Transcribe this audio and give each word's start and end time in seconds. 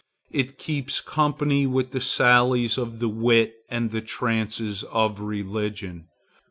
It 0.31 0.57
keeps 0.57 0.99
company 0.99 1.67
with 1.67 1.91
the 1.91 2.01
sallies 2.01 2.75
of 2.79 2.97
the 2.97 3.07
wit 3.07 3.53
and 3.69 3.91
the 3.91 4.01
trances 4.01 4.81
of 4.85 5.19
religion. 5.19 6.07